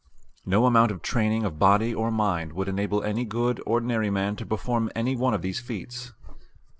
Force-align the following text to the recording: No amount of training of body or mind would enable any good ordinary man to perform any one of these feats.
No 0.47 0.65
amount 0.65 0.89
of 0.89 1.03
training 1.03 1.45
of 1.45 1.59
body 1.59 1.93
or 1.93 2.09
mind 2.09 2.53
would 2.53 2.67
enable 2.67 3.03
any 3.03 3.23
good 3.23 3.61
ordinary 3.67 4.09
man 4.09 4.35
to 4.37 4.47
perform 4.47 4.89
any 4.95 5.15
one 5.15 5.35
of 5.35 5.43
these 5.43 5.59
feats. 5.59 6.11